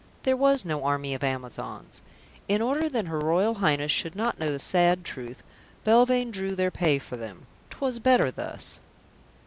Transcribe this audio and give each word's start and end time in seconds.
There 0.23 0.35
was 0.35 0.65
no 0.65 0.83
Army 0.83 1.13
of 1.13 1.23
Amazons. 1.23 2.01
In 2.47 2.59
order 2.59 2.89
that 2.89 3.05
her 3.05 3.19
Royal 3.19 3.53
Highness 3.53 3.91
should 3.91 4.15
not 4.15 4.39
know 4.39 4.51
the 4.51 4.57
sad 4.59 5.05
truth, 5.05 5.43
Belvane 5.83 6.31
drew 6.31 6.55
their 6.55 6.71
pay 6.71 6.97
for 6.97 7.17
them. 7.17 7.45
'Twas 7.69 7.99
better 7.99 8.31
thus. 8.31 8.79